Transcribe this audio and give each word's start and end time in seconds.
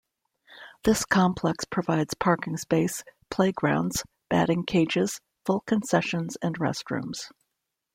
This 0.83 1.05
complex 1.05 1.63
provides 1.63 2.15
parking 2.15 2.57
space, 2.57 3.03
playgrounds, 3.29 4.03
batting 4.31 4.65
cages, 4.65 5.19
full 5.45 5.59
concessions 5.59 6.37
and 6.41 6.57
restrooms. 6.57 7.29